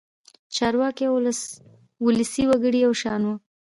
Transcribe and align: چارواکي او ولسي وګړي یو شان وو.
چارواکي 0.55 1.05
او 1.09 1.15
ولسي 2.05 2.43
وګړي 2.47 2.79
یو 2.85 2.93
شان 3.01 3.21
وو. 3.25 3.35